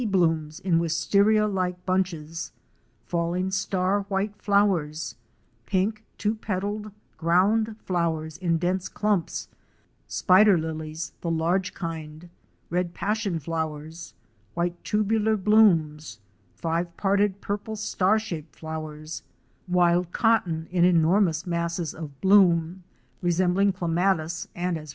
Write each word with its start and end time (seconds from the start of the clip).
blooms 0.05 0.59
in 0.61 0.79
wisteria 0.79 1.45
like 1.45 1.85
bunches; 1.85 2.51
falling 3.05 3.51
star 3.51 4.01
white 4.09 4.35
flowers; 4.35 5.13
pink 5.67 6.03
two 6.17 6.33
petalled 6.33 6.91
ground 7.17 7.75
flowers 7.85 8.35
in 8.39 8.57
dense 8.57 8.89
clumps; 8.89 9.47
spider 10.07 10.57
lilies, 10.57 11.11
the 11.21 11.29
large 11.29 11.75
kind; 11.75 12.29
red 12.71 12.95
passion 12.95 13.37
flowers; 13.37 14.15
white 14.55 14.73
tubular 14.83 15.37
blooms; 15.37 16.17
five 16.55 16.97
parted 16.97 17.39
purple 17.39 17.75
star 17.75 18.17
shaped 18.17 18.55
flowers; 18.55 19.21
wild 19.67 20.11
cotton, 20.11 20.67
in 20.71 20.83
enormous 20.83 21.45
masses 21.45 21.93
of 21.93 22.19
bloom, 22.21 22.83
resembling 23.21 23.71
clematis 23.71 24.47
and 24.47 24.49
as 24.49 24.49
WATER 24.49 24.49
TRAIL 24.49 24.51
FROM 24.51 24.61
GEORGETOWN 24.61 24.73
TO 24.73 24.79
AREMU. 24.79 24.89